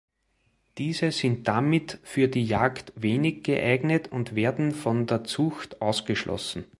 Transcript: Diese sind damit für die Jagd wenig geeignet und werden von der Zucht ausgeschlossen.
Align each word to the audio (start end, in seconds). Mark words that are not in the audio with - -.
Diese 0.79 1.11
sind 1.11 1.47
damit 1.47 1.99
für 2.01 2.27
die 2.27 2.43
Jagd 2.43 2.91
wenig 2.95 3.43
geeignet 3.43 4.11
und 4.11 4.33
werden 4.33 4.71
von 4.71 5.05
der 5.05 5.25
Zucht 5.25 5.79
ausgeschlossen. 5.79 6.65